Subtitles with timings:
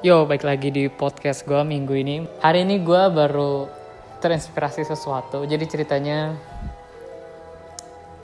[0.00, 2.24] Yo, baik lagi di podcast gue minggu ini.
[2.40, 3.68] Hari ini gue baru
[4.24, 5.44] terinspirasi sesuatu.
[5.44, 6.32] Jadi ceritanya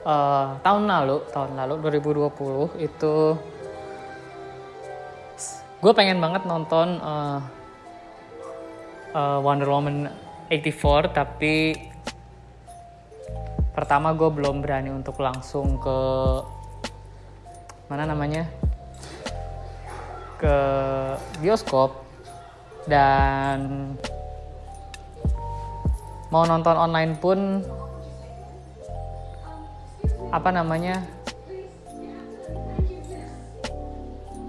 [0.01, 1.77] uh, tahun lalu, tahun lalu
[2.33, 3.15] 2020 itu
[5.77, 7.45] gue pengen banget nonton uh,
[9.13, 10.09] uh, Wonder Woman
[10.49, 11.77] 84 tapi
[13.77, 15.97] pertama gue belum berani untuk langsung ke
[17.85, 18.66] mana namanya
[20.37, 20.57] ke
[21.41, 22.05] bioskop
[22.85, 23.91] dan
[26.31, 27.61] mau nonton online pun
[30.31, 31.03] apa namanya?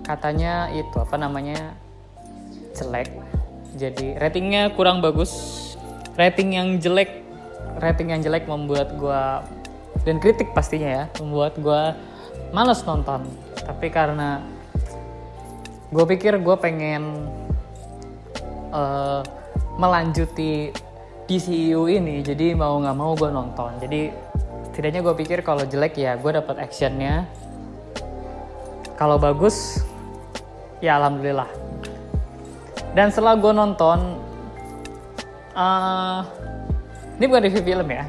[0.02, 1.76] Katanya itu apa namanya?
[2.74, 3.12] Jelek.
[3.76, 5.32] Jadi ratingnya kurang bagus.
[6.18, 7.22] Rating yang jelek
[7.78, 9.46] rating yang jelek membuat gua
[10.02, 11.94] dan kritik pastinya ya membuat gua
[12.50, 13.22] males nonton.
[13.54, 14.42] Tapi karena
[15.88, 17.28] gue pikir gue pengen
[18.72, 19.24] uh,
[19.80, 20.72] melanjuti
[21.28, 22.20] DCU ini.
[22.20, 23.70] Jadi mau nggak mau gue nonton.
[23.80, 24.12] Jadi
[24.72, 27.24] setidaknya gue pikir kalau jelek ya gue dapat actionnya.
[29.00, 29.80] Kalau bagus
[30.84, 31.48] ya alhamdulillah.
[32.92, 34.18] Dan setelah gue nonton
[35.54, 36.20] uh,
[37.16, 38.04] ini bukan review film ya.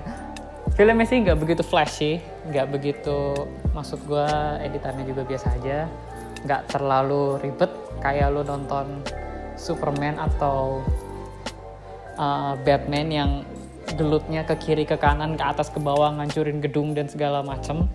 [0.76, 4.28] Filmnya sih nggak begitu flashy nggak begitu maksud gue
[4.64, 5.86] editannya juga biasa aja
[6.46, 9.04] nggak terlalu ribet kayak lo nonton
[9.60, 10.80] Superman atau
[12.16, 13.32] uh, Batman yang
[13.96, 17.90] gelutnya ke kiri ke kanan ke atas ke bawah ngancurin gedung dan segala macem.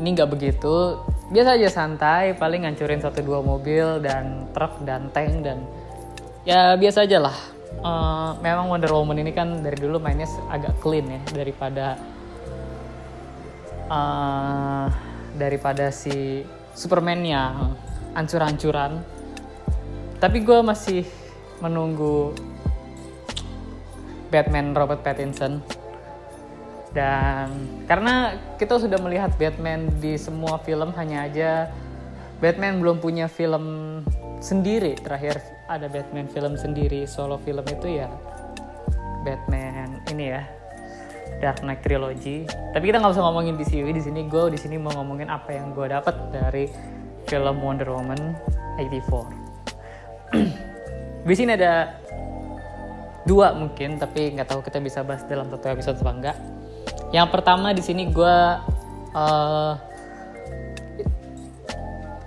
[0.00, 1.00] Ini nggak begitu.
[1.30, 5.62] Biasa aja santai paling ngancurin satu dua mobil dan truk dan tank dan
[6.42, 7.36] ya biasa aja lah.
[7.80, 11.94] Uh, memang Wonder Woman ini kan dari dulu mainnya agak clean ya daripada
[13.86, 14.90] uh,
[15.38, 16.42] daripada si
[16.74, 17.74] Superman yang
[18.14, 19.20] ancur-ancuran
[20.20, 21.08] tapi gue masih
[21.64, 22.36] menunggu
[24.28, 25.64] Batman Robert Pattinson.
[26.90, 27.48] Dan
[27.86, 31.70] karena kita sudah melihat Batman di semua film hanya aja
[32.42, 33.64] Batman belum punya film
[34.42, 34.98] sendiri.
[34.98, 35.38] Terakhir
[35.70, 38.10] ada Batman film sendiri solo film itu ya
[39.22, 40.42] Batman ini ya
[41.40, 42.44] Dark Knight Trilogy.
[42.46, 44.28] Tapi kita nggak usah ngomongin DCU di sini.
[44.28, 46.68] Gue di sini mau ngomongin apa yang gue dapat dari
[47.24, 48.36] film Wonder Woman
[48.76, 50.36] 84.
[51.28, 51.96] di sini ada
[53.24, 56.36] dua mungkin, tapi nggak tahu kita bisa bahas dalam satu episode apa enggak.
[57.10, 58.36] Yang pertama di sini gue
[59.16, 59.72] uh,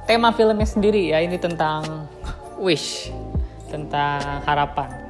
[0.09, 2.09] tema filmnya sendiri ya ini tentang
[2.59, 3.13] wish,
[3.71, 5.02] tentang harapan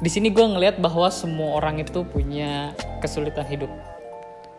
[0.00, 2.72] di sini gue ngelihat bahwa semua orang itu punya
[3.04, 3.68] kesulitan hidup.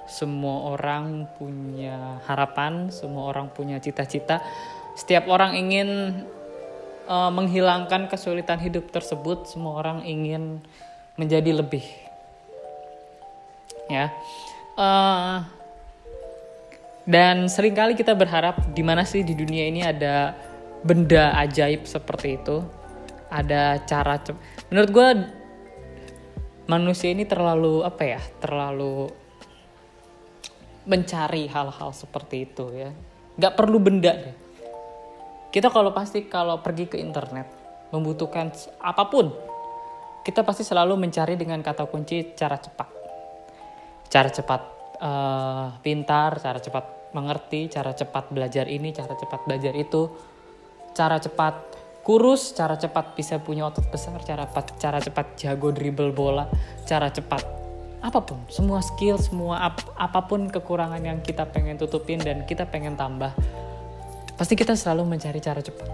[0.06, 4.38] Semua orang punya harapan semua orang punya cita-cita.
[4.94, 6.22] Setiap orang ingin
[7.10, 10.62] uh, menghilangkan kesulitan hidup tersebut semua orang ingin
[11.18, 11.86] menjadi lebih.
[13.90, 14.14] Ya.
[14.78, 15.42] Uh,
[17.10, 20.38] dan sering kali kita berharap di mana sih di dunia ini ada
[20.86, 22.62] benda ajaib seperti itu?
[23.32, 24.22] Ada cara
[24.72, 25.08] menurut gue
[26.72, 29.12] manusia ini terlalu apa ya terlalu
[30.88, 32.90] mencari hal-hal seperti itu ya.
[33.38, 34.36] Nggak perlu benda deh.
[35.52, 37.46] Kita kalau pasti kalau pergi ke internet
[37.92, 39.30] membutuhkan apa pun
[40.24, 42.90] kita pasti selalu mencari dengan kata kunci cara cepat.
[44.08, 44.62] Cara cepat
[45.02, 50.08] uh, pintar cara cepat mengerti cara cepat belajar ini cara cepat belajar itu
[50.96, 51.71] cara cepat
[52.02, 54.50] kurus, cara cepat bisa punya otot besar, cara
[54.82, 56.50] cara cepat jago dribble bola,
[56.90, 57.62] cara cepat
[58.02, 62.66] apa pun, semua skill, semua ap, apa pun kekurangan yang kita pengen tutupin dan kita
[62.66, 63.30] pengen tambah,
[64.34, 65.86] pasti kita selalu mencari cara cepat,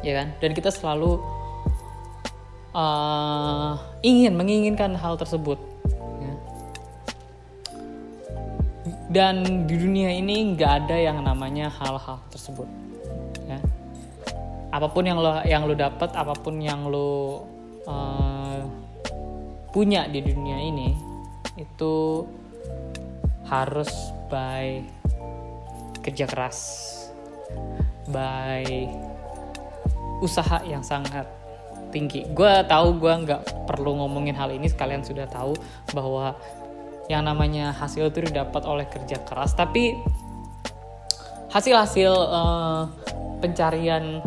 [0.00, 0.32] ya kan?
[0.40, 1.20] Dan kita selalu
[2.72, 5.60] uh, ingin menginginkan hal tersebut.
[6.24, 6.34] Ya.
[9.12, 12.87] Dan di dunia ini nggak ada yang namanya hal-hal tersebut
[14.68, 17.44] apa pun yang lo yang lo dapat apa pun yang lo
[17.88, 18.60] uh,
[19.72, 20.92] punya di dunia ini
[21.56, 22.24] itu
[23.48, 24.84] harus by
[26.04, 26.58] kerja keras
[28.08, 28.88] by
[30.20, 31.24] usaha yang sangat
[31.88, 32.28] tinggi.
[32.36, 35.56] Gue tahu gue nggak perlu ngomongin hal ini sekalian sudah tahu
[35.96, 36.36] bahwa
[37.08, 39.56] yang namanya hasil itu didapat oleh kerja keras.
[39.56, 39.96] Tapi
[41.48, 42.92] hasil-hasil uh,
[43.40, 44.20] pencarian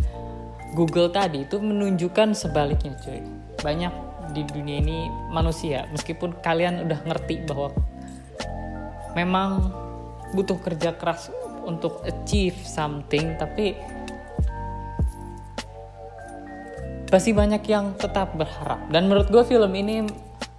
[0.71, 3.19] Google tadi itu menunjukkan sebaliknya cuy.
[3.59, 3.93] Banyak
[4.31, 7.75] di dunia ini manusia meskipun kalian udah ngerti bahwa
[9.11, 9.75] memang
[10.31, 11.27] butuh kerja keras
[11.67, 13.75] untuk achieve something tapi
[17.11, 18.87] pasti banyak yang tetap berharap.
[18.87, 20.07] Dan menurut gue film ini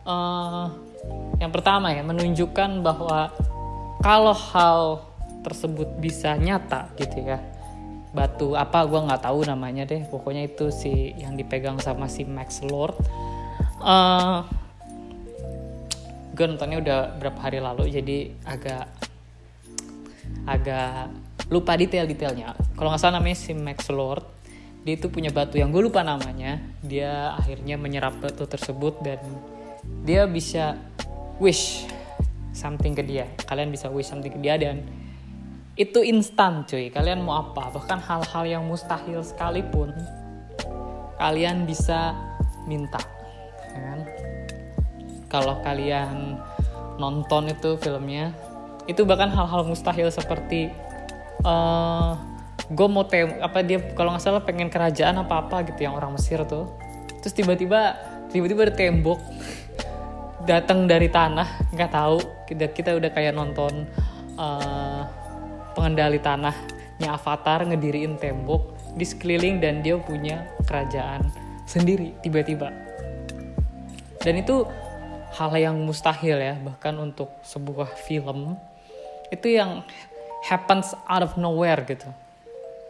[0.04, 0.68] uh,
[1.40, 3.32] yang pertama ya menunjukkan bahwa
[4.04, 5.00] kalau hal
[5.42, 7.51] tersebut bisa nyata gitu ya
[8.12, 10.04] batu apa gue nggak tahu namanya deh.
[10.06, 12.96] Pokoknya itu si yang dipegang sama si Max Lord.
[13.82, 14.46] Uh,
[16.32, 18.84] gue nontonnya udah berapa hari lalu jadi agak
[20.46, 21.12] agak
[21.52, 22.56] lupa detail-detailnya.
[22.78, 24.24] Kalau nggak salah namanya si Max Lord
[24.82, 26.58] dia itu punya batu yang gue lupa namanya.
[26.82, 29.22] Dia akhirnya menyerap batu tersebut dan
[30.02, 30.74] dia bisa
[31.38, 31.86] wish
[32.50, 33.30] something ke dia.
[33.46, 34.82] Kalian bisa wish something ke dia dan
[35.76, 36.92] itu instan cuy.
[36.92, 37.72] Kalian mau apa?
[37.72, 39.92] Bahkan hal-hal yang mustahil sekalipun
[41.16, 42.12] kalian bisa
[42.66, 43.00] minta
[43.72, 44.00] ya kan?
[45.32, 46.36] Kalau kalian
[47.00, 48.36] nonton itu filmnya
[48.84, 50.68] itu bahkan hal-hal mustahil seperti
[51.46, 52.10] uh, eh,
[52.68, 56.12] gue mau tem apa dia kalau nggak salah pengen kerajaan apa apa gitu yang orang
[56.12, 56.68] Mesir tuh.
[57.24, 57.96] Terus tiba-tiba
[58.28, 59.20] tiba-tiba ada tembok
[60.44, 62.18] datang dari tanah nggak tahu.
[62.44, 63.88] Kita kita udah kayak nonton
[64.36, 65.21] uh,
[65.72, 71.26] pengendali tanahnya Avatar ngediriin tembok di sekeliling dan dia punya kerajaan
[71.64, 72.68] sendiri tiba-tiba.
[74.22, 74.68] Dan itu
[75.32, 78.54] hal yang mustahil ya bahkan untuk sebuah film
[79.32, 79.80] itu yang
[80.44, 82.06] happens out of nowhere gitu.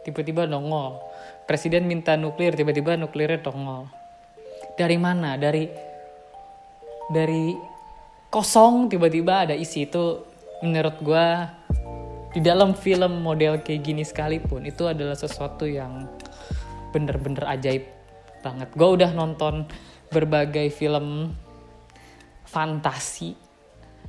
[0.03, 0.99] Tiba-tiba nongol.
[1.47, 3.87] Presiden minta nuklir, tiba-tiba nuklirnya nongol.
[4.75, 5.39] Dari mana?
[5.39, 5.71] Dari
[7.07, 7.55] dari
[8.27, 10.25] kosong tiba-tiba ada isi itu
[10.65, 11.27] menurut gue
[12.33, 16.09] di dalam film model kayak gini sekalipun itu adalah sesuatu yang
[16.89, 17.85] bener-bener ajaib
[18.41, 18.73] banget.
[18.73, 19.69] Gue udah nonton
[20.09, 21.37] berbagai film
[22.49, 23.37] fantasi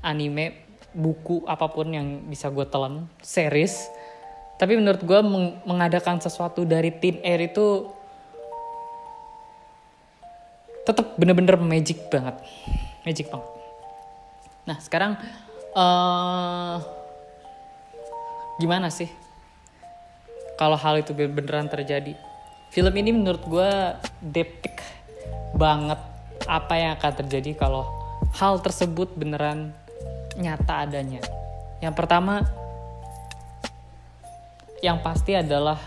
[0.01, 0.65] anime
[0.97, 3.93] buku apa pun yang bisa gue telan series.
[4.57, 7.93] Tapi menurut gue meng mengadakan sesuatu dari Teen Air itu
[10.89, 12.41] tetap bener-bener magic banget.
[13.05, 13.51] Magic banget.
[14.65, 15.21] Nah sekarang
[15.77, 17.04] uh,
[18.59, 19.11] gimana sih?
[20.55, 22.15] Kalau hal itu beneran terjadi.
[22.71, 23.71] Film ini menurut gue
[24.23, 24.83] depik
[25.55, 25.99] banget
[26.47, 27.87] apa yang akan terjadi kalau
[28.35, 29.71] hal tersebut beneran
[30.39, 31.23] nyata adanya.
[31.79, 32.43] Yang pertama
[34.83, 35.79] yang pasti adalah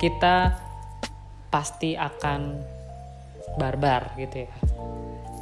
[0.00, 0.56] kita
[1.48, 2.60] pasti akan
[3.56, 4.52] barbar gitu ya.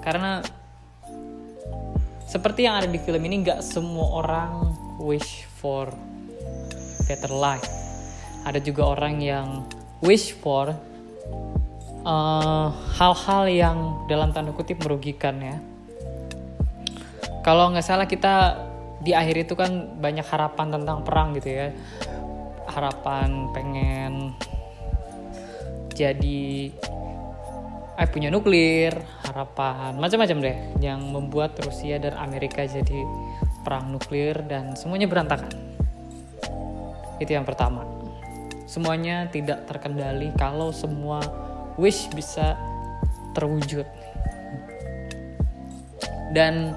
[0.03, 0.43] Karena
[2.29, 5.89] seperti yang ada di film ini nggak semua orang wish for
[7.09, 7.65] better life.
[8.45, 9.65] Ada juga orang yang
[10.05, 10.77] wish for
[12.05, 12.69] uh,
[13.01, 15.57] hal-hal uh, yang dalam tanda kutip merugikan ya.
[17.41, 18.61] Kalau nggak salah kita
[19.01, 21.73] di akhir itu kan banyak harapan tentang perang gitu ya.
[22.69, 24.37] Harapan pengen
[25.97, 26.73] jadi
[27.95, 28.91] eh punya nuklir,
[29.23, 33.01] harapan macam-macam deh yang membuat Rusia dan Amerika jadi
[33.65, 35.51] perang nuklir dan semuanya berantakan.
[37.19, 37.83] Itu yang pertama.
[38.69, 41.25] Semuanya tidak terkendali kalau semua
[41.81, 42.55] wish bisa
[43.33, 43.87] terwujud.
[46.35, 46.75] Dan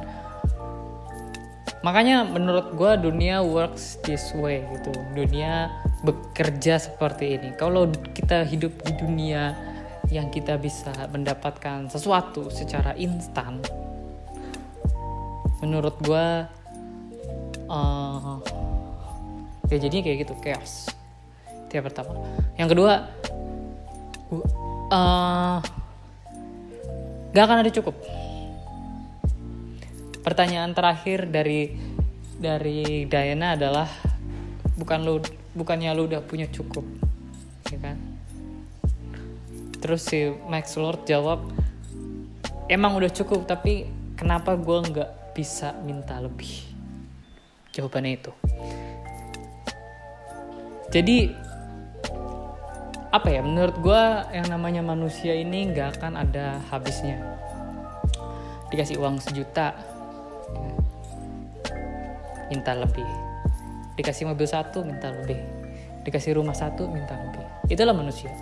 [1.82, 4.94] makanya menurut gue dunia works this way gitu.
[5.18, 5.74] Dunia
[6.06, 7.50] bekerja seperti ini.
[7.58, 9.58] Kalau kita hidup di dunia
[10.14, 13.60] yang kita bisa mendapatkan sesuatu secara instan,
[15.60, 16.57] menurut gue
[17.68, 18.40] uh,
[19.68, 20.92] ya jadinya kayak gitu chaos.
[21.68, 22.12] Itu yang pertama.
[22.56, 22.94] Yang kedua
[24.92, 25.58] uh,
[27.32, 27.96] gak akan ada cukup.
[30.24, 31.72] Pertanyaan terakhir dari
[32.38, 33.88] dari Diana adalah
[34.76, 35.16] bukan lu
[35.56, 36.84] bukannya lu udah punya cukup?
[37.72, 37.98] Ya kan?
[39.78, 41.48] Terus si Max Lord jawab
[42.68, 43.88] emang udah cukup tapi
[44.20, 46.67] kenapa gue nggak bisa minta lebih
[47.78, 48.32] jawabannya itu.
[50.90, 51.30] Jadi
[53.14, 54.04] apa ya menurut gue
[54.34, 57.22] yang namanya manusia ini nggak akan ada habisnya.
[58.74, 59.78] Dikasih uang sejuta
[62.50, 63.06] minta lebih.
[63.94, 65.38] Dikasih mobil satu minta lebih.
[66.02, 67.46] Dikasih rumah satu minta lebih.
[67.70, 68.34] Itulah manusia.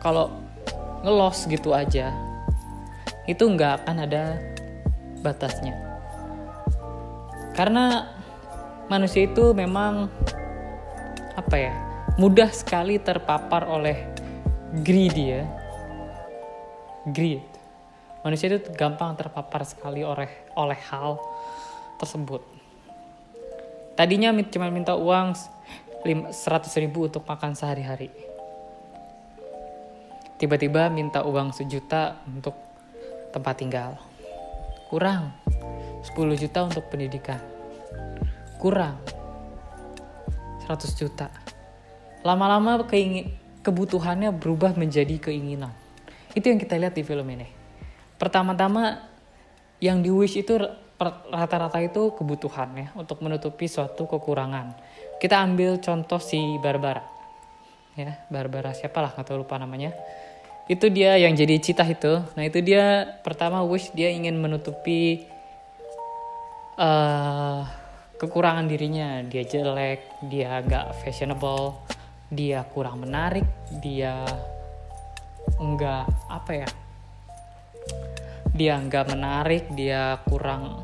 [0.00, 0.32] Kalau
[1.04, 2.12] ngelos gitu aja
[3.28, 4.40] itu nggak akan ada
[5.20, 5.89] batasnya
[7.54, 8.10] karena
[8.90, 10.10] manusia itu memang
[11.38, 11.74] apa ya
[12.18, 14.10] mudah sekali terpapar oleh
[14.82, 15.44] greedy ya.
[17.10, 17.42] Greed.
[18.20, 21.16] Manusia itu gampang terpapar sekali oleh oleh hal
[21.96, 22.44] tersebut.
[23.96, 25.32] Tadinya cuma minta uang
[26.04, 26.32] 100
[26.80, 28.12] ribu untuk makan sehari-hari.
[30.40, 32.56] Tiba-tiba minta uang sejuta untuk
[33.32, 33.96] tempat tinggal.
[34.88, 35.39] Kurang
[36.04, 37.40] 10 juta untuk pendidikan.
[38.56, 39.00] Kurang.
[40.64, 41.28] 100 juta.
[42.22, 45.72] Lama-lama keingin kebutuhannya berubah menjadi keinginan.
[46.32, 47.48] Itu yang kita lihat di film ini.
[48.20, 49.00] Pertama-tama
[49.80, 50.60] yang di wish itu
[51.32, 54.76] rata-rata itu kebutuhan ya untuk menutupi suatu kekurangan.
[55.16, 57.00] Kita ambil contoh si Barbara.
[57.96, 59.96] Ya Barbara siapa lah nggak lupa namanya.
[60.68, 62.20] Itu dia yang jadi cita itu.
[62.36, 65.24] Nah itu dia pertama wish dia ingin menutupi
[66.80, 67.60] uh,
[68.16, 69.20] kekurangan dirinya.
[69.28, 70.00] Dia jelek
[70.32, 71.76] dia gak fashionable
[72.30, 73.42] dia kurang menarik
[73.82, 74.22] dia
[75.58, 76.68] enggak apa ya
[78.54, 80.78] dia enggak menarik dia kurang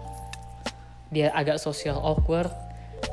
[1.06, 2.50] dia agak social awkward.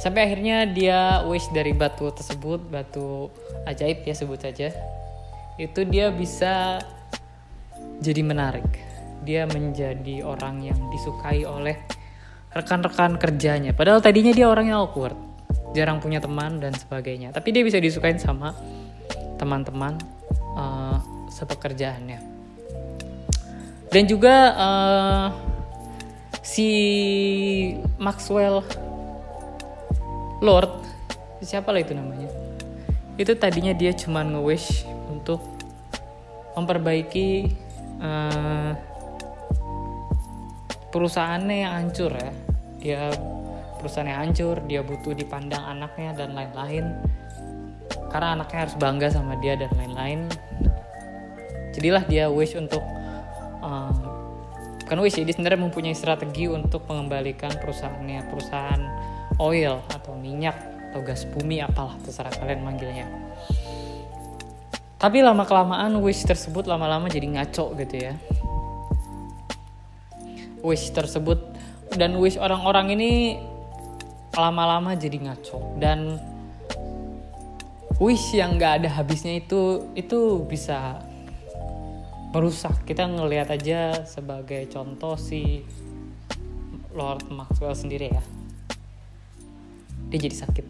[0.01, 3.29] Sampai akhirnya dia wish dari batu tersebut batu
[3.69, 4.73] ajaib ya sebut saja.
[5.61, 6.81] Itu dia bisa
[8.01, 8.65] jadi menarik.
[9.21, 11.77] Dia menjadi orang yang disukai oleh
[12.53, 13.73] rekan-rekan kerjanya.
[13.73, 15.17] Padahal tadinya dia orangnya awkward,
[15.73, 17.33] jarang punya teman dan sebagainya.
[17.33, 18.53] Tapi dia bisa disukain sama
[19.41, 19.97] teman-teman
[20.55, 21.01] uh,
[21.33, 22.21] sepekerjaannya.
[23.89, 25.27] Dan juga uh,
[26.41, 26.69] si
[27.97, 28.61] Maxwell
[30.41, 30.71] Lord,
[31.41, 32.29] siapa lah itu namanya?
[33.17, 35.41] Itu tadinya dia cuma nge-wish untuk
[36.53, 37.49] memperbaiki
[38.01, 38.62] uh,
[40.93, 42.31] perusahaannya yang hancur ya.
[42.77, 43.01] Dia
[43.81, 46.93] perusahaannya hancur dia butuh dipandang anaknya dan lain-lain.
[48.13, 50.29] Karena anaknya harus bangga sama dia dan lain-lain.
[51.73, 52.85] Jadilah dia wish untuk
[53.65, 53.89] uh,
[55.01, 58.29] wish dia sebenarnya mempunyai strategi untuk mengembalikan perusahaannya.
[58.29, 58.81] Perusahaan
[59.41, 60.53] oil atau minyak
[60.93, 63.09] atau gas bumi apalah terserah kalian manggilnya.
[65.01, 68.15] Tapi lama kelamaan wish tersebut lama-lama jadi ngaco gitu ya
[70.63, 71.37] wish tersebut.
[71.93, 73.37] Dan wish orang-orang ini
[74.33, 75.77] lama-lama jadi ngaco.
[75.77, 76.17] Dan
[78.01, 81.03] wish yang nggak ada habisnya itu itu bisa
[82.33, 82.73] merusak.
[82.89, 85.61] Kita ngelihat aja sebagai contoh si
[86.97, 88.23] Lord Maxwell sendiri ya.
[90.09, 90.65] Dia jadi sakit.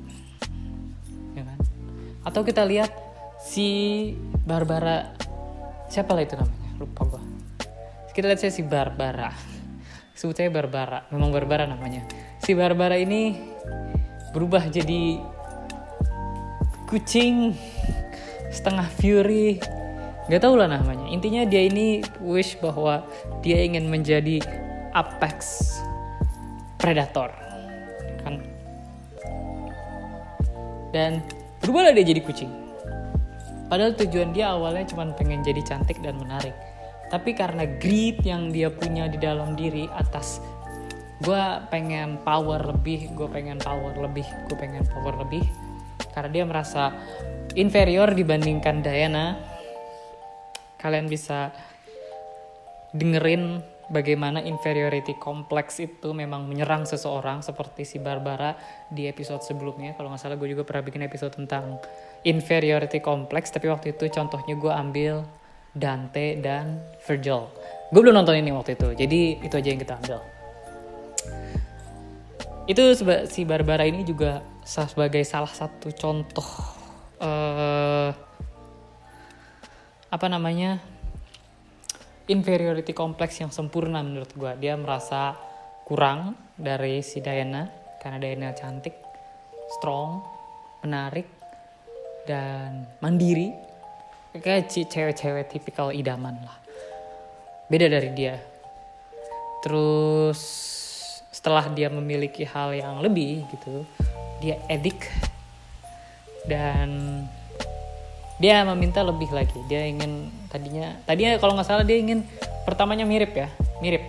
[1.39, 1.59] Ya kan?
[2.27, 2.91] Atau kita lihat
[3.39, 4.11] si
[4.43, 5.15] Barbara
[5.87, 6.69] siapa lah itu namanya?
[6.79, 7.23] Lupa gua.
[8.11, 9.52] Kita lihat saya si Barbara
[10.23, 12.07] sebut saya Barbara memang Barbara namanya.
[12.39, 13.35] Si Barbara ini
[14.31, 15.19] berubah jadi
[16.87, 17.51] kucing
[18.47, 19.59] setengah fury.
[20.31, 21.11] Nggak tahu lah namanya.
[21.11, 23.03] Intinya dia ini wish bahwa
[23.43, 24.39] dia ingin menjadi
[24.95, 25.59] apex
[26.79, 27.27] predator
[28.23, 28.39] kan?
[30.95, 31.19] Dan
[31.59, 32.51] berubahlah dia jadi kucing.
[33.67, 36.55] Padahal tujuan dia awalnya cuma pengen jadi cantik dan menarik
[37.13, 40.41] tapi karena greed yang dia punya di dalam diri atas
[41.21, 45.45] gue pengen power lebih gue pengen power lebih gue pengen power lebih.
[46.09, 46.89] Karena dia merasa
[47.53, 49.37] inferior dibandingkan Diana.
[50.81, 51.53] Kalian bisa
[52.91, 58.57] dengerin bagaimana inferiority complex itu memang menyerang seseorang seperti si Barbara
[58.91, 59.95] di episode sebelumnya.
[59.95, 61.79] Kalau nggak salah gue juga pernah bikin episode tentang
[62.27, 63.47] inferiority complex.
[63.53, 65.23] Tapi waktu itu contohnya gue ambil
[65.73, 67.49] Dante dan Virgil.
[67.89, 70.19] Gue belum nonton ini waktu itu, jadi itu aja yang kita ambil.
[72.69, 72.81] Itu
[73.27, 76.47] si Barbara ini juga sebagai salah satu contoh
[77.19, 78.09] uh,
[80.07, 80.79] apa namanya
[82.29, 84.51] inferiority complex yang sempurna menurut gue.
[84.63, 85.35] Dia merasa
[85.83, 87.67] kurang dari si Diana
[87.99, 88.95] karena Diana cantik,
[89.79, 90.23] strong,
[90.85, 91.27] menarik,
[92.23, 93.72] dan mandiri
[94.41, 96.57] kayak cewek-cewek tipikal idaman lah.
[97.69, 98.41] Beda dari dia.
[99.61, 100.41] Terus
[101.29, 103.85] setelah dia memiliki hal yang lebih gitu
[104.41, 105.05] dia edik.
[106.49, 107.21] Dan
[108.41, 109.61] dia meminta lebih lagi.
[109.69, 112.25] Dia ingin tadinya tadinya kalau nggak salah dia ingin
[112.65, 113.47] pertamanya mirip ya
[113.85, 114.01] mirip.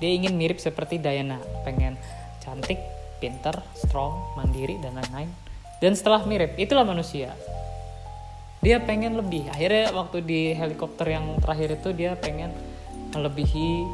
[0.00, 1.36] Dia ingin mirip seperti Diana.
[1.68, 2.00] Pengen
[2.40, 2.80] cantik
[3.20, 5.30] pinter strong mandiri dan lain-lain.
[5.84, 7.36] Dan setelah mirip itulah manusia
[8.64, 9.46] dia pengen lebih.
[9.52, 12.50] Akhirnya waktu di helikopter yang terakhir itu dia pengen
[13.12, 13.84] melebihi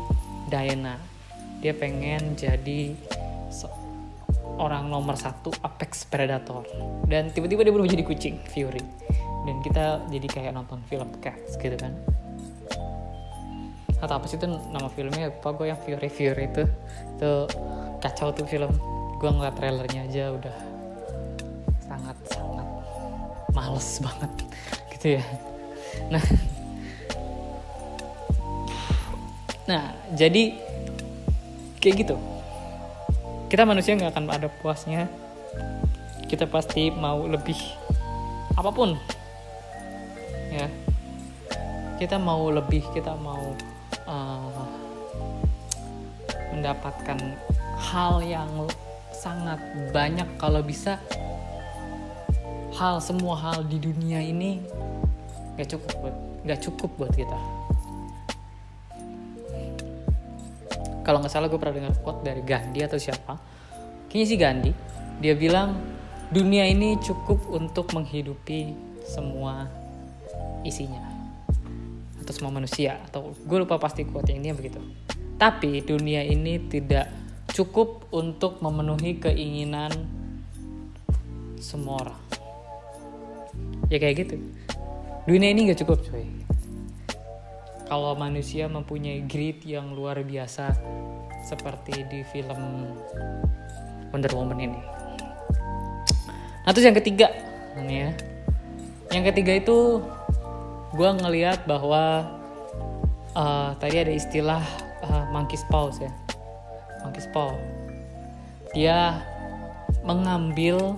[0.48, 0.98] Diana.
[1.62, 2.94] Dia pengen jadi
[4.58, 6.66] orang nomor satu apex predator.
[7.06, 8.82] Dan tiba-tiba dia berubah jadi kucing Fury.
[9.42, 11.94] Dan kita jadi kayak nonton film Cats gitu kan.
[14.02, 15.30] Atau apa sih itu nama filmnya?
[15.30, 16.64] Apa gue yang Fury Fury itu?
[17.18, 17.32] Itu
[18.02, 18.70] kacau tuh film.
[19.22, 20.71] Gue ngeliat trailernya aja udah
[23.52, 24.32] males banget
[24.96, 25.24] gitu ya.
[26.08, 26.24] Nah.
[29.68, 29.82] Nah
[30.16, 30.56] jadi
[31.78, 32.16] kayak gitu.
[33.52, 35.08] Kita manusia nggak akan ada puasnya.
[36.26, 37.58] Kita pasti mau lebih
[38.56, 38.96] apa pun.
[40.48, 40.68] Ya.
[42.00, 43.54] Kita mau lebih kita mau
[44.08, 44.64] uh,
[46.56, 47.20] mendapatkan
[47.78, 48.50] hal yang
[49.12, 49.60] sangat
[49.92, 50.26] banyak.
[50.40, 50.98] Kalau bisa
[52.82, 54.58] hal semua hal di dunia ini
[55.54, 57.38] gak cukup buat gak cukup buat kita.
[61.06, 63.38] Kalau nggak salah gue pernah dengar quote dari Gandhi atau siapa.
[64.10, 64.72] Kayaknya sih Gandhi.
[65.22, 65.78] Dia bilang
[66.34, 68.74] dunia ini cukup untuk menghidupi
[69.06, 69.70] semua
[70.66, 71.06] isinya
[72.18, 72.98] atau semua manusia.
[73.06, 74.82] Atau gue lupa pasti quote yang ini begitu.
[75.38, 77.10] Tapi dunia ini tidak
[77.50, 79.90] cukup untuk memenuhi keinginan
[81.62, 82.21] semua orang
[83.88, 84.36] ya kayak gitu
[85.26, 86.26] dunia ini gak cukup cuy
[87.86, 90.72] kalau manusia mempunyai greed yang luar biasa
[91.44, 92.88] seperti di film
[94.08, 94.80] Wonder Woman ini.
[96.62, 97.28] Nah terus yang ketiga,
[97.76, 98.10] ini ya,
[99.10, 100.00] yang ketiga itu
[100.96, 102.32] gue ngeliat bahwa
[103.36, 104.62] uh, tadi ada istilah
[105.02, 106.12] uh, monkey's paws ya,
[107.02, 107.52] monkey's paw.
[108.72, 109.20] Dia
[110.06, 110.96] mengambil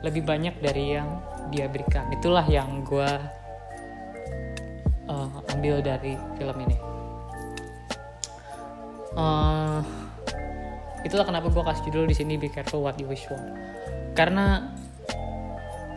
[0.00, 1.20] lebih banyak dari yang
[1.52, 2.08] dia berikan.
[2.14, 3.10] Itulah yang gue
[5.10, 6.76] uh, ambil dari film ini.
[9.18, 9.82] Uh,
[11.02, 13.40] itulah kenapa gue kasih judul di sini Be Careful What You Wish For.
[14.14, 14.70] Karena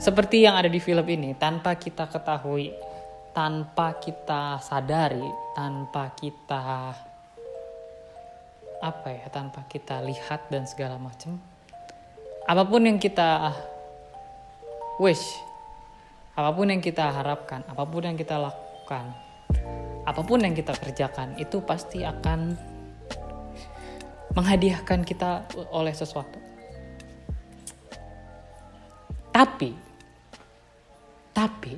[0.02, 2.76] seperti yang ada di film ini, tanpa kita ketahui,
[3.32, 5.24] tanpa kita sadari,
[5.56, 6.92] tanpa kita
[8.84, 11.40] apa ya, tanpa kita lihat dan segala macam,
[12.44, 13.56] apa pun yang kita
[15.00, 15.38] wish,
[16.34, 19.14] apa pun yang kita harapkan, apa pun yang kita lakukan
[20.04, 22.60] apa pun yang kita kerjakan itu pasti akan
[24.36, 26.42] menghadiahkan kita oleh sesuatu.
[29.34, 29.74] Tapi,
[31.34, 31.74] tapi,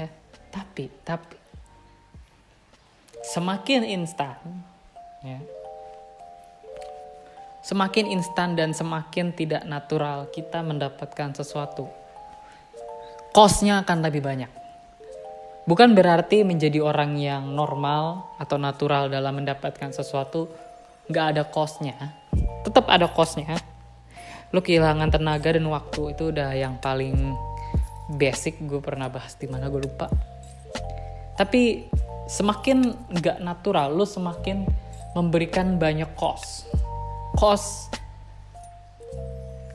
[0.00, 0.08] ya,
[0.48, 1.36] tapi, tapi,
[3.20, 4.40] semakin instan,
[5.20, 5.40] ya,
[7.60, 11.90] semakin instan dan semakin tidak natural kita mendapatkan sesuatu,
[13.36, 14.48] kosnya akan lebih banyak.
[15.68, 20.48] Bukan berarti menjadi orang yang normal atau natural dalam mendapatkan sesuatu
[21.12, 22.16] nggak ada costnya.
[22.64, 23.60] Tetap ada costnya.
[24.56, 27.36] Lo kehilangan tenaga dan waktu itu udah yang paling
[28.16, 30.08] basic gue pernah bahas di mana gue lupa.
[31.36, 31.92] Tapi
[32.32, 32.88] semakin
[33.20, 34.64] nggak natural, lo semakin
[35.12, 36.72] memberikan banyak cost.
[37.36, 37.92] Cost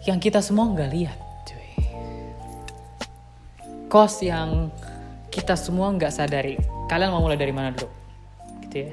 [0.10, 1.31] yang kita semua nggak lihat.
[3.92, 4.72] Cost yang
[5.28, 6.56] kita semua nggak sadari.
[6.88, 7.92] Kalian mau mulai dari mana dulu?
[8.64, 8.92] Gitu ya.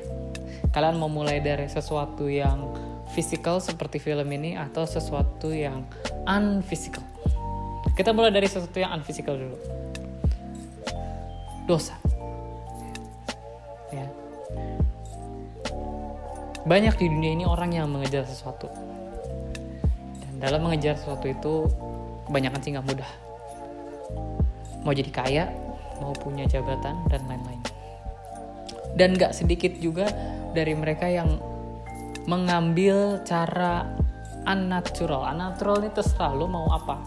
[0.74, 2.74] Kalian mau mulai dari sesuatu yang
[3.14, 5.86] physical seperti film ini atau sesuatu yang
[6.26, 7.06] unphysical?
[7.94, 9.54] Kita mulai dari sesuatu yang unphysical dulu.
[11.70, 11.94] Dosa.
[13.94, 14.10] Ya.
[16.66, 18.66] Banyak di dunia ini orang yang mengejar sesuatu.
[20.26, 21.70] Dan dalam mengejar sesuatu itu
[22.26, 23.27] kebanyakan sih nggak mudah.
[24.86, 25.44] Mau jadi kaya,
[25.98, 27.62] mau punya jabatan dan lain-lain.
[28.94, 30.10] Dan gak sedikit juga
[30.54, 31.38] dari mereka yang
[32.26, 33.86] mengambil cara
[34.46, 35.28] unnatural.
[35.28, 36.98] Unnatural itu selalu mau apa?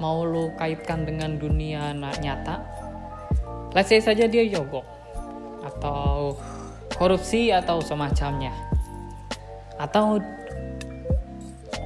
[0.00, 2.62] Mau lu kaitkan dengan dunia nyata.
[3.74, 4.86] Let's say saja dia yogok
[5.64, 6.38] atau
[6.94, 8.54] korupsi atau semacamnya.
[9.80, 10.22] Atau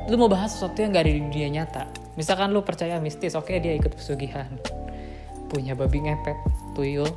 [0.08, 1.84] lu mau bahas sesuatu yang gak ada di dunia nyata.
[2.18, 4.50] Misalkan lu percaya mistis, oke okay, dia ikut pesugihan
[5.48, 6.38] punya babi ngepet,
[6.76, 7.08] tuyul,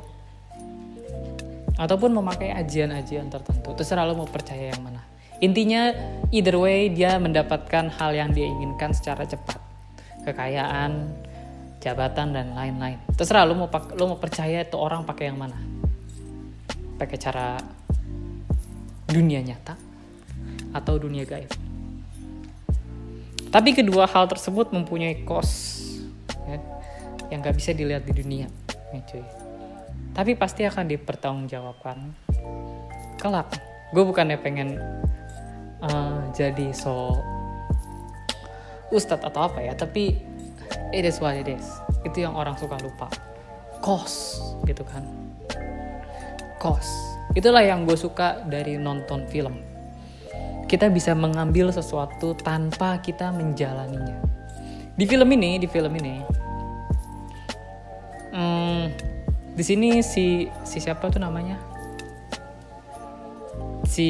[1.76, 3.72] ataupun memakai ajian-ajian tertentu.
[3.76, 5.04] Terserah lo mau percaya yang mana.
[5.42, 5.90] Intinya,
[6.30, 9.58] either way dia mendapatkan hal yang dia inginkan secara cepat.
[10.22, 11.10] Kekayaan,
[11.82, 13.02] jabatan, dan lain-lain.
[13.18, 13.68] Terserah lo mau,
[13.98, 15.58] lo mau percaya itu orang pakai yang mana.
[16.94, 17.58] Pakai cara
[19.10, 19.74] dunia nyata
[20.72, 21.50] atau dunia gaib.
[23.52, 25.81] Tapi kedua hal tersebut mempunyai cost
[27.32, 28.46] yang gak bisa dilihat di dunia
[28.92, 29.24] ya cuy.
[30.12, 31.98] Tapi pasti akan dipertanggungjawabkan.
[33.16, 33.56] Kelak
[33.92, 34.76] gue bukannya pengen
[35.80, 37.16] uh, jadi so
[38.92, 40.20] ustadz atau apa ya tapi
[40.92, 41.64] it is what it is.
[42.04, 43.08] Itu yang orang suka lupa.
[43.80, 45.08] Cost gitu kan.
[46.60, 46.92] Cost
[47.32, 49.56] itulah yang gue suka dari nonton film.
[50.68, 54.20] Kita bisa mengambil sesuatu tanpa kita menjalaninya.
[54.92, 56.41] Di film ini di film ini
[58.32, 58.82] hmm,
[59.54, 61.60] di sini si si siapa tuh namanya?
[63.86, 64.08] Si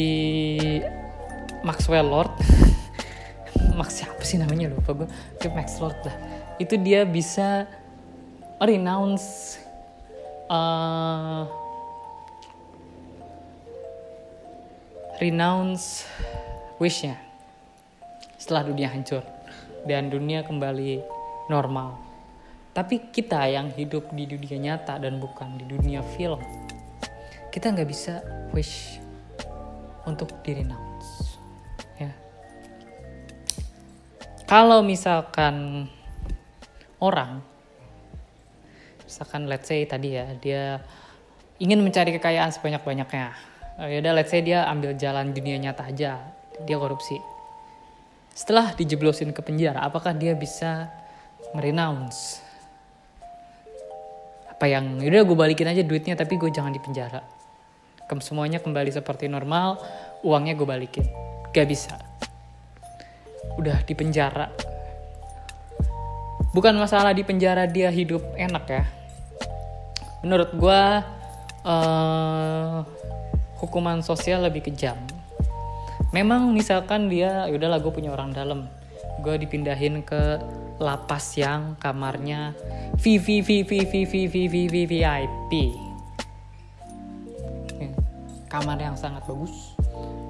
[1.67, 2.33] Maxwell Lord.
[3.79, 4.71] Max siapa sih namanya?
[4.71, 5.09] Lupa gue
[5.43, 6.33] kayak Max Lord lah
[6.63, 7.67] itu dia bisa
[8.63, 9.59] renounce
[10.47, 11.51] uh,
[15.19, 16.07] renounce
[16.79, 17.19] wishnya.
[18.39, 19.23] Setelah dunia hancur
[19.87, 21.03] dan dunia kembali
[21.51, 22.12] normal
[22.73, 26.41] tapi kita yang hidup di dunia nyata dan bukan di dunia film
[27.53, 28.25] kita nggak bisa
[28.57, 28.97] wish
[30.09, 31.37] untuk di renounce
[32.01, 32.11] ya.
[34.49, 35.87] Kalau misalkan
[36.97, 37.45] orang
[39.05, 40.81] misalkan let's say tadi ya dia
[41.61, 43.37] ingin mencari kekayaan sebanyak-banyaknya.
[43.77, 46.25] Uh, ya udah let's say dia ambil jalan dunia nyata aja
[46.65, 47.21] dia korupsi.
[48.33, 50.89] Setelah dijeblosin ke penjara apakah dia bisa
[51.53, 52.41] merenounce
[54.63, 57.19] apa yang ya udah gue balikin aja duitnya tapi gue jangan di penjara.
[58.23, 59.83] Semuanya kembali seperti normal
[60.23, 61.03] uangnya gue balikin.
[61.51, 61.99] Gak bisa.
[63.59, 64.55] Udah di penjara.
[66.55, 68.87] Bukan masalah di penjara dia hidup enak ya.
[70.23, 70.81] Menurut gue
[71.67, 72.87] uh,
[73.59, 74.95] hukuman sosial lebih kejam.
[76.15, 78.71] Memang misalkan dia yaudahlah gue punya orang dalam.
[79.27, 80.39] Gue dipindahin ke
[80.83, 82.59] lapas yang kamarnya
[82.99, 84.43] VVVVVVVVVIP
[88.51, 89.79] kamar yang sangat bagus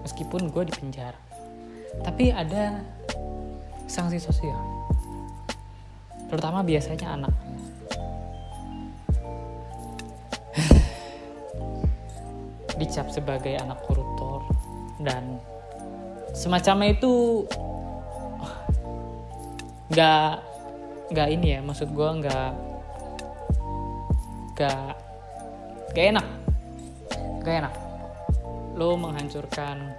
[0.05, 1.19] meskipun gue di penjara
[2.05, 2.79] tapi ada
[3.89, 4.61] sanksi sosial
[6.31, 7.35] terutama biasanya anak
[12.79, 14.47] dicap sebagai anak koruptor
[15.03, 15.41] dan
[16.31, 17.43] semacamnya itu
[19.93, 20.33] nggak
[21.13, 22.51] nggak ini ya maksud gue nggak
[24.57, 24.93] nggak
[25.93, 26.27] nggak enak.
[27.45, 27.75] Nggak enak.
[28.81, 29.93] Lo menghancurkan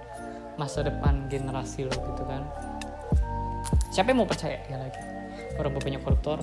[0.58, 2.42] masa depan generasi lo gitu kan.
[3.94, 4.58] Siapa yang mau percaya?
[4.66, 4.98] Ya lagi.
[5.54, 6.42] Orang bapaknya koruptor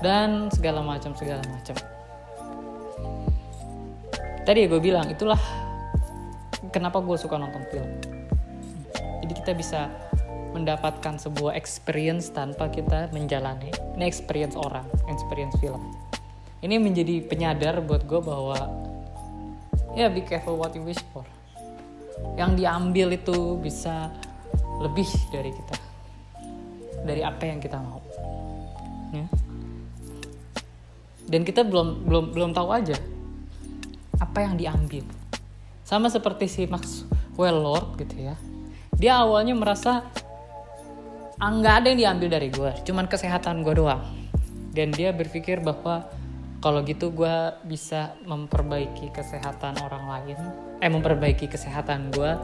[0.00, 1.76] dan segala macam segala macam.
[4.48, 5.40] Tadi ya gue bilang itulah
[6.72, 7.90] kenapa gue suka nonton film.
[9.20, 9.90] Jadi kita bisa
[10.56, 13.68] mendapatkan sebuah experience tanpa kita menjalani.
[14.00, 15.92] Ini experience orang experience film.
[16.64, 18.56] Ini menjadi penyadar buat gue bahwa
[19.92, 21.28] ya be careful what you wish for.
[22.40, 24.08] Yang diambil itu bisa
[24.80, 25.76] lebih dari kita.
[27.04, 28.00] Dari apa yang kita mau.
[29.14, 29.28] Ya.
[31.26, 32.98] dan kita belum belum belum tahu aja
[34.16, 35.04] apa yang diambil.
[35.86, 38.34] Sama seperti si Maxwell Lord gitu ya.
[38.96, 40.08] Dia awalnya merasa
[41.36, 44.02] nggak ada yang diambil dari gue cuman kesehatan gue doang.
[44.76, 46.04] Dan dia berpikir bahwa
[46.60, 50.38] kalau gitu gue bisa memperbaiki kesehatan orang lain
[50.84, 52.36] eh memperbaiki kesehatan gue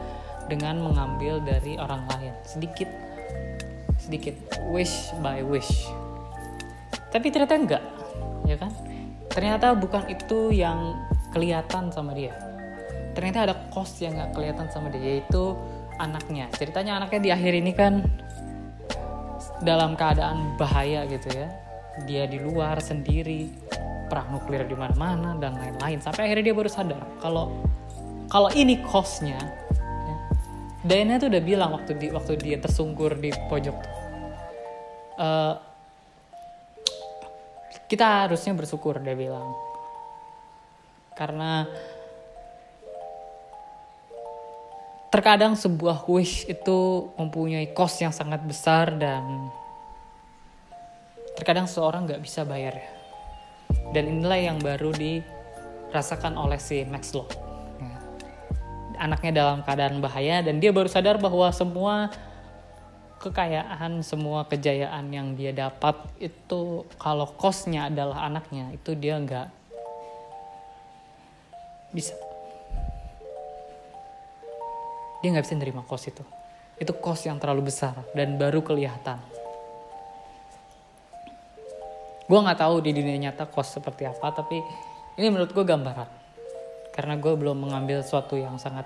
[0.49, 2.33] dengan mengambil dari orang lain.
[2.45, 2.89] Sedikit
[3.97, 4.35] sedikit.
[4.69, 5.89] Wish by wish.
[7.09, 7.83] Tapi ternyata enggak
[8.49, 8.71] ya kan?
[9.31, 10.93] Ternyata bukan itu yang
[11.33, 12.35] kelihatan sama dia.
[13.17, 15.57] Ternyata ada cost yang nggak kelihatan sama dia yaitu
[15.97, 16.49] anaknya.
[16.53, 18.01] Ceritanya anaknya di akhir ini kan
[19.63, 21.47] dalam keadaan bahaya gitu ya.
[22.05, 23.49] Dia di luar sendiri
[24.11, 26.03] perang nuklir di mana-mana dan lain-lain.
[26.03, 27.49] Sampai akhirnya dia baru sadar kalau
[28.27, 30.17] kalau ini costnya ya.
[30.83, 34.03] Diana tuh udah bilang waktu di waktu dia tersungkur di pojok tuh
[35.17, 35.53] uh,
[37.89, 39.53] kita harusnya bersyukur dia bilang.
[41.13, 41.69] Karena
[45.13, 49.21] terkadang sebuah wish itu mempunyai cost yang sangat besar dan
[51.37, 52.89] terkadang seorang nggak bisa bayar ya
[53.93, 57.21] dan inilah yang baru dirasakan oleh si Max ya.
[58.97, 62.09] anaknya dalam keadaan bahaya dan dia baru sadar bahwa semua
[63.21, 69.45] kekayaan semua kejayaan yang dia dapat itu kalau kosnya adalah anaknya itu dia nggak
[71.93, 72.17] bisa
[75.23, 76.19] dia nggak bisa nerima kos itu.
[76.75, 79.23] Itu kos yang terlalu besar dan baru kelihatan.
[82.27, 84.59] Gue nggak tahu di dunia nyata kos seperti apa tapi
[85.15, 86.11] ini menurut gue gambaran.
[86.91, 88.83] Karena gue belum mengambil sesuatu yang sangat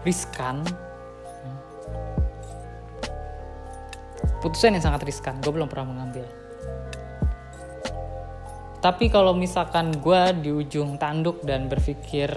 [0.00, 0.64] riskan.
[4.40, 6.24] Putusan yang sangat riskan gue belum pernah mengambil.
[8.80, 12.32] Tapi kalau misalkan gue di ujung tanduk dan berpikir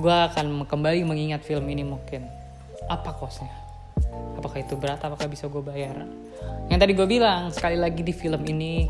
[0.00, 2.24] gue akan kembali mengingat film ini mungkin.
[2.88, 3.52] Apa kosnya?
[4.40, 5.04] Apakah itu berat?
[5.04, 6.08] Apakah bisa gue bayar?
[6.72, 8.88] Yang tadi gue bilang sekali lagi di film ini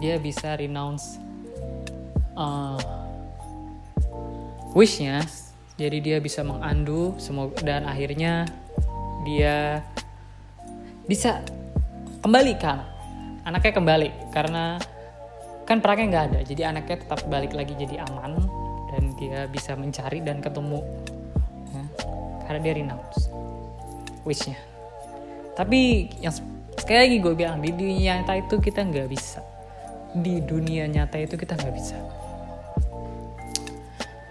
[0.00, 1.20] dia bisa renounce
[2.34, 2.80] uh,
[4.72, 5.20] wishnya.
[5.76, 8.48] Jadi dia bisa mengandu semoga dan akhirnya
[9.28, 9.84] dia
[11.04, 11.44] bisa
[12.24, 12.84] kembali kan?
[13.44, 14.80] Anaknya kembali karena
[15.70, 18.42] kan perangnya nggak ada jadi anaknya tetap balik lagi jadi aman
[19.20, 20.80] dia bisa mencari dan ketemu.
[21.70, 21.84] Ya,
[22.48, 23.28] karena dia renounce
[24.24, 24.56] wishnya.
[25.56, 26.32] Tapi yang
[26.76, 29.44] sekali lagi gue bilang di dunia nyata itu kita nggak bisa.
[30.16, 31.96] Di dunia nyata itu kita nggak bisa.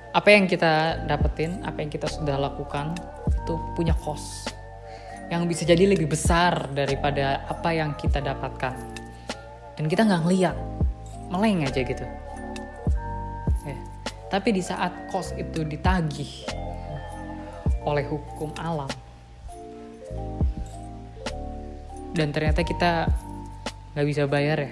[0.09, 2.97] Apa yang kita dapetin, apa yang kita sudah lakukan
[3.29, 4.49] itu punya cost.
[5.29, 8.73] Yang bisa jadi lebih besar daripada apa yang kita dapatkan.
[9.77, 10.57] Dan kita nggak ngeliat,
[11.29, 12.03] meleng aja gitu.
[14.29, 16.45] Tapi di saat cost itu ditagih
[17.81, 18.91] oleh hukum alam,
[22.13, 23.09] dan ternyata kita
[23.97, 24.71] nggak bisa bayar ya,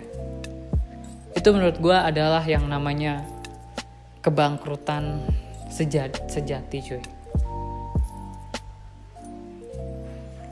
[1.33, 3.25] itu menurut gue adalah yang namanya
[4.21, 5.25] kebangkrutan
[5.73, 7.03] sejati, sejati cuy.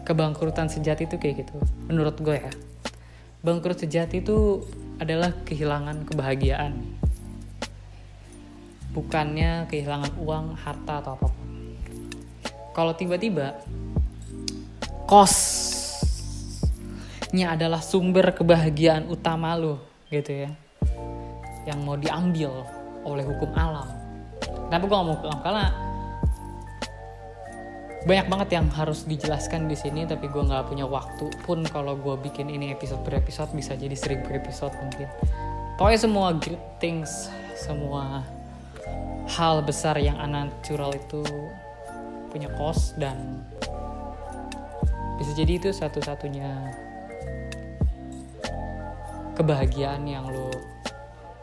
[0.06, 2.54] Kebangkrutan sejati itu kayak gitu menurut gue ya.
[3.46, 4.66] Bangkrut sejati itu
[4.98, 6.95] adalah kehilangan kebahagiaan
[8.96, 11.44] bukannya kehilangan uang harta atau apa pun.
[12.72, 13.60] Kalau tiba-tiba
[15.04, 15.36] kosnya
[17.52, 20.52] adalah sumber kebahagiaan utama lo gitu ya.
[21.68, 22.64] Yang mau diambil
[23.04, 23.92] oleh hukum alam.
[24.72, 25.76] Tapi gue ngomong mau karena
[28.06, 32.14] banyak banget yang harus dijelaskan di sini tapi gue nggak punya waktu pun kalau gue
[32.22, 35.10] bikin ini episode per episode bisa jadi seribu episode mungkin.
[35.76, 37.28] Pokoknya semua great things
[37.58, 38.35] semua
[39.26, 41.26] hal besar yang unnatural itu
[42.30, 43.42] punya cost dan
[45.18, 46.52] bisa jadi itu satu-satunya
[49.34, 50.52] kebahagiaan yang lo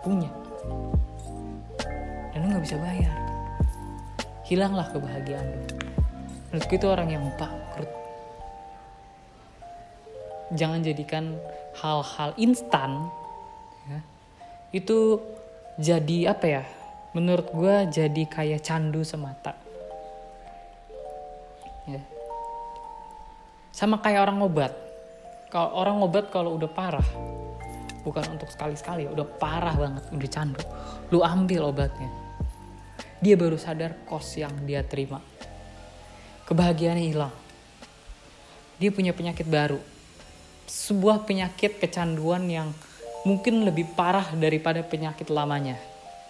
[0.04, 0.30] punya.
[2.32, 3.16] Dan lu nggak bisa bayar.
[4.46, 5.82] Hilanglah kebahagiaan lu
[6.52, 7.88] menurutku itu orang yang bangkrut
[10.52, 11.40] jangan jadikan
[11.80, 13.08] hal-hal instan
[13.88, 14.00] ya,
[14.76, 15.16] itu
[15.80, 16.64] jadi apa ya
[17.12, 19.52] menurut gue jadi kayak candu semata
[21.88, 22.00] ya.
[23.72, 24.72] sama kayak orang obat
[25.52, 27.08] kalau orang obat kalau udah parah
[28.02, 30.62] bukan untuk sekali-sekali udah parah banget udah candu
[31.12, 32.22] lu ambil obatnya
[33.22, 35.22] dia baru sadar kos yang dia terima.
[36.42, 37.30] Kebahagiaannya hilang.
[38.82, 39.78] Dia punya penyakit baru.
[40.66, 42.74] Sebuah penyakit kecanduan yang
[43.22, 45.78] mungkin lebih parah daripada penyakit lamanya.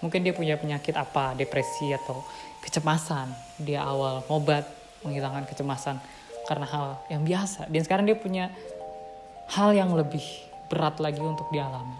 [0.02, 2.26] Mungkin dia punya penyakit apa, depresi atau
[2.60, 3.30] kecemasan.
[3.62, 4.66] Dia awal ngobat
[5.06, 6.02] menghilangkan kecemasan
[6.50, 7.70] karena hal yang biasa.
[7.70, 8.50] Dan sekarang dia punya
[9.54, 10.22] hal yang lebih
[10.66, 11.94] berat lagi untuk dialami.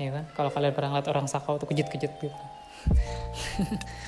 [0.00, 0.24] Ya kan?
[0.32, 2.38] Kalau kalian pernah lihat orang sakau tuh kejut-kejut gitu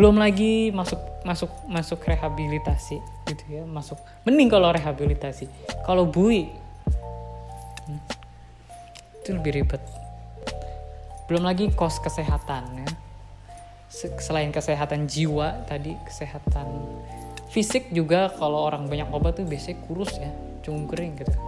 [0.00, 2.96] belum lagi masuk masuk masuk rehabilitasi
[3.28, 5.44] gitu ya masuk mending kalau rehabilitasi
[5.84, 6.48] kalau bui
[7.84, 8.00] hmm,
[9.20, 9.82] itu lebih ribet
[11.30, 12.90] belum lagi kos kesehatan ya
[14.18, 16.66] selain kesehatan jiwa tadi kesehatan
[17.54, 20.30] fisik juga kalau orang banyak obat tuh biasanya kurus ya
[20.66, 21.38] cungkring gitu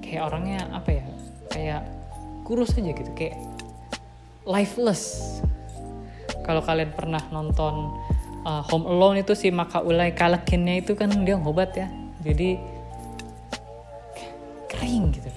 [0.00, 1.04] kayak orangnya apa ya
[1.52, 1.82] kayak
[2.48, 3.36] kurus aja gitu kayak
[4.46, 5.40] lifeless.
[6.42, 7.94] Kalau kalian pernah nonton
[8.42, 11.88] uh, Home Alone itu si Maka Ulai Kalekinnya itu kan dia ngobat ya.
[12.22, 12.58] Jadi
[14.66, 15.30] kering gitu.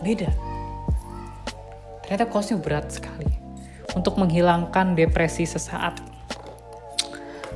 [0.00, 0.32] Beda.
[2.10, 3.30] Ternyata kosnya berat sekali
[3.94, 6.02] untuk menghilangkan depresi sesaat.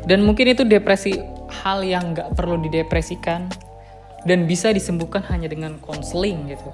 [0.07, 1.19] Dan mungkin itu depresi
[1.67, 3.51] hal yang nggak perlu didepresikan
[4.23, 6.71] dan bisa disembuhkan hanya dengan konseling gitu.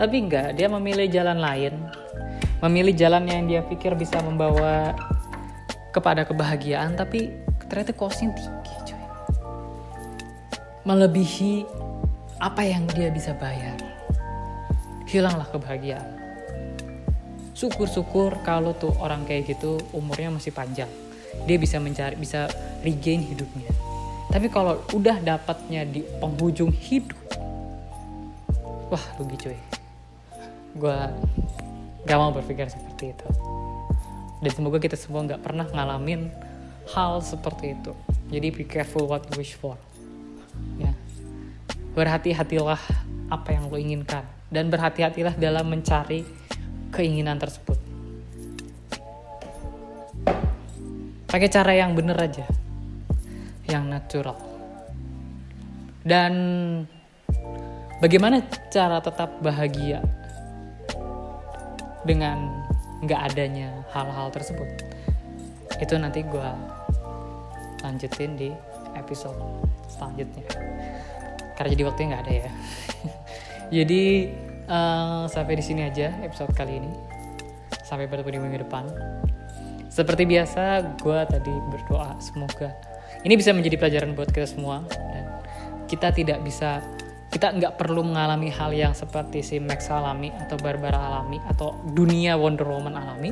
[0.00, 1.76] Tapi enggak, dia memilih jalan lain
[2.62, 4.94] memilih jalan yang dia pikir bisa membawa
[5.90, 7.34] kepada kebahagiaan tapi
[7.66, 9.04] ternyata costnya tinggi cuy
[10.86, 11.66] melebihi
[12.38, 13.82] apa yang dia bisa bayar
[15.10, 16.21] hilanglah kebahagiaan
[17.62, 20.90] syukur-syukur kalau tuh orang kayak gitu umurnya masih panjang.
[21.46, 22.50] Dia bisa mencari bisa
[22.82, 23.70] regain hidupnya.
[24.34, 27.14] Tapi kalau udah dapatnya di penghujung hidup
[28.90, 29.58] wah rugi cuy.
[30.74, 30.98] Gue
[32.02, 33.28] gak mau berpikir seperti itu.
[34.42, 36.34] Dan semoga kita semua gak pernah ngalamin
[36.90, 37.94] hal seperti itu.
[38.34, 39.78] Jadi be careful what you wish for.
[40.82, 40.90] Ya.
[41.94, 42.80] Berhati-hatilah
[43.30, 44.26] apa yang lo inginkan.
[44.52, 46.41] Dan berhati-hatilah dalam mencari
[46.92, 47.80] keinginan tersebut.
[51.26, 52.44] Pakai cara yang bener aja.
[53.64, 54.38] Yang natural.
[56.04, 56.32] Dan
[58.04, 60.04] bagaimana cara tetap bahagia
[62.04, 62.68] dengan
[63.00, 64.68] nggak adanya hal-hal tersebut?
[65.80, 66.48] Itu nanti gue
[67.80, 68.52] lanjutin di
[68.92, 69.40] episode
[69.88, 70.44] selanjutnya.
[71.56, 72.50] Karena jadi waktunya nggak ada ya.
[73.80, 74.28] Jadi
[74.72, 76.92] uh, sampai di sini aja episode kali ini.
[77.84, 78.88] Sampai bertemu di minggu depan.
[79.92, 82.72] Seperti biasa gue tadi berdoa semoga
[83.22, 84.80] ini bisa menjadi pelajaran buat kita semua.
[84.88, 85.24] Dan
[85.86, 86.80] kita tidak bisa
[87.32, 92.40] kita nggak perlu mengalami hal yang seperti si Max alami atau Barbara alami atau dunia
[92.40, 93.30] Wonder Woman alami.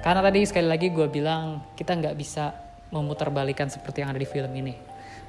[0.00, 2.52] Karena tadi sekali lagi gue bilang kita nggak bisa
[2.88, 4.72] memutarbalikan seperti yang ada di film ini.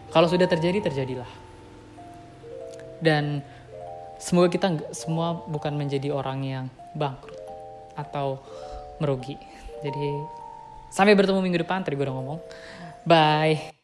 [0.10, 1.30] Kalau sudah terjadi terjadilah.
[3.00, 3.40] Dan
[4.20, 7.40] semoga kita semua bukan menjadi orang yang bangkrut
[7.96, 8.44] atau
[9.00, 9.40] merugi.
[9.80, 10.08] Jadi
[10.92, 11.82] sampai bertemu minggu depan.
[11.82, 12.40] Tadi gue udah ngomong.
[13.08, 13.79] Bye